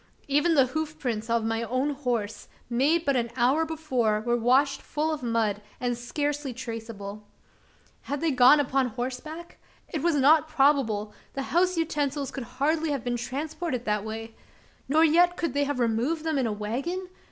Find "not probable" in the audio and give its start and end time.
10.15-11.13